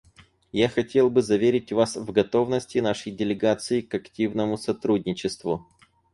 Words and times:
Я 0.51 0.67
хотел 0.67 1.11
бы 1.11 1.21
заверить 1.21 1.71
Вас 1.71 1.95
в 1.95 2.11
готовности 2.11 2.79
нашей 2.79 3.11
делегации 3.11 3.81
к 3.81 3.93
активному 3.93 4.57
сотрудничеству. 4.57 5.67